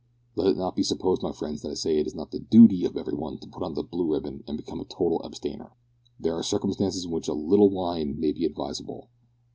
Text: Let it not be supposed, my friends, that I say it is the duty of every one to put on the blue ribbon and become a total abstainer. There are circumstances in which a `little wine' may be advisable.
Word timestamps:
Let 0.35 0.47
it 0.47 0.57
not 0.57 0.75
be 0.75 0.81
supposed, 0.81 1.21
my 1.21 1.31
friends, 1.31 1.61
that 1.61 1.69
I 1.69 1.75
say 1.75 1.99
it 1.99 2.07
is 2.07 2.13
the 2.13 2.39
duty 2.49 2.85
of 2.85 2.97
every 2.97 3.13
one 3.13 3.37
to 3.37 3.47
put 3.47 3.61
on 3.61 3.75
the 3.75 3.83
blue 3.83 4.11
ribbon 4.13 4.43
and 4.47 4.57
become 4.57 4.79
a 4.79 4.85
total 4.85 5.21
abstainer. 5.23 5.73
There 6.19 6.33
are 6.33 6.41
circumstances 6.41 7.05
in 7.05 7.11
which 7.11 7.27
a 7.27 7.33
`little 7.35 7.69
wine' 7.69 8.19
may 8.19 8.31
be 8.31 8.45
advisable. 8.45 9.09